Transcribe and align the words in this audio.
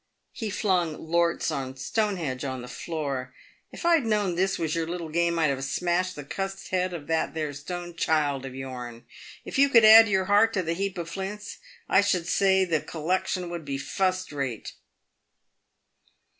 '"He 0.31 0.49
flung" 0.49 0.97
Lorts 1.11 1.51
on 1.51 1.77
Stonehenge" 1.77 2.43
on 2.43 2.63
the 2.63 2.67
floor." 2.67 3.35
If 3.71 3.85
I'd 3.85 4.03
known 4.03 4.33
this 4.33 4.57
was 4.57 4.73
your 4.73 4.87
little 4.87 5.09
game, 5.09 5.37
I'd 5.37 5.51
have 5.51 5.63
smashed 5.63 6.15
the 6.15 6.23
cussed 6.23 6.69
head 6.69 6.91
of 6.91 7.05
that 7.05 7.35
there 7.35 7.53
stone 7.53 7.93
child 7.95 8.43
of 8.43 8.55
yourn. 8.55 9.05
If 9.45 9.59
you 9.59 9.69
could 9.69 9.85
add 9.85 10.09
your 10.09 10.25
heart 10.25 10.53
to 10.53 10.63
the 10.63 10.73
heap 10.73 10.97
of 10.97 11.07
flints, 11.11 11.59
I 11.87 12.01
should 12.01 12.27
say 12.27 12.65
the 12.65 12.81
collecshun 12.81 13.47
would 13.51 13.63
be 13.63 13.77
fust 13.77 14.31
rate." 14.31 14.73